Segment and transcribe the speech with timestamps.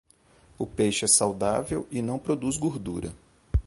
[0.57, 3.13] O peixe é saudável e não produz gordura.